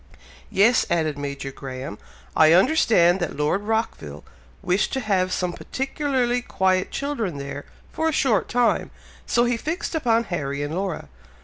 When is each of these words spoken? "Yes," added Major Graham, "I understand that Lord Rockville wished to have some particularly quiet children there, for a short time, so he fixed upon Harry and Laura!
"Yes," 0.49 0.83
added 0.89 1.15
Major 1.15 1.51
Graham, 1.51 1.99
"I 2.35 2.53
understand 2.53 3.19
that 3.19 3.37
Lord 3.37 3.61
Rockville 3.61 4.23
wished 4.63 4.91
to 4.93 4.99
have 4.99 5.31
some 5.31 5.53
particularly 5.53 6.41
quiet 6.41 6.89
children 6.89 7.37
there, 7.37 7.65
for 7.93 8.09
a 8.09 8.11
short 8.11 8.49
time, 8.49 8.89
so 9.27 9.43
he 9.45 9.57
fixed 9.57 9.93
upon 9.93 10.23
Harry 10.23 10.63
and 10.63 10.73
Laura! 10.73 11.07